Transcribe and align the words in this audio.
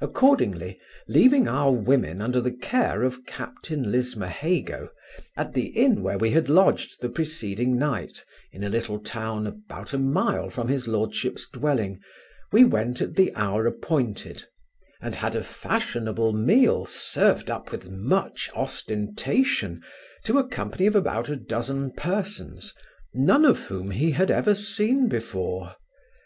Accordingly, 0.00 0.80
leaving 1.08 1.46
our 1.46 1.70
women 1.72 2.22
under 2.22 2.40
the 2.40 2.50
care 2.54 3.02
of 3.02 3.26
captain 3.26 3.92
Lismahago, 3.92 4.88
at 5.36 5.52
the 5.52 5.66
inn 5.76 6.02
where 6.02 6.16
we 6.16 6.30
had 6.30 6.48
lodged 6.48 7.02
the 7.02 7.10
preceding 7.10 7.76
night, 7.78 8.24
in 8.50 8.64
a 8.64 8.70
little 8.70 8.98
town, 8.98 9.46
about 9.46 9.92
a 9.92 9.98
mile 9.98 10.48
from 10.48 10.68
his 10.68 10.88
lordship's 10.88 11.46
dwelling, 11.50 12.00
we 12.50 12.64
went 12.64 13.02
at 13.02 13.14
the 13.14 13.30
hour 13.34 13.66
appointed, 13.66 14.42
and 15.02 15.16
had 15.16 15.36
a 15.36 15.44
fashionable 15.44 16.32
meal 16.32 16.86
served 16.86 17.50
up 17.50 17.70
with 17.70 17.90
much 17.90 18.48
ostentation 18.54 19.82
to 20.24 20.38
a 20.38 20.48
company 20.48 20.86
of 20.86 20.96
about 20.96 21.28
a 21.28 21.36
dozen 21.36 21.92
persons, 21.92 22.72
none 23.12 23.44
of 23.44 23.64
whom 23.64 23.90
he 23.90 24.12
had 24.12 24.30
ever 24.30 24.54
seen 24.54 25.08
before. 25.10 25.76